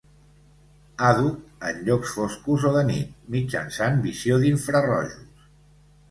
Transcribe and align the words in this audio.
Àdhuc 1.09 1.67
en 1.71 1.83
llocs 1.89 2.13
foscos 2.19 2.65
o 2.69 2.71
de 2.75 2.81
nit, 2.87 3.11
mitjançant 3.35 4.01
visió 4.07 4.39
d'infrarojos. 4.45 5.45